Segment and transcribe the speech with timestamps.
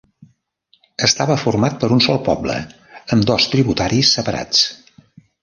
[1.07, 2.57] Estava format per un sol poble
[3.17, 4.65] amb dos tributaris separats.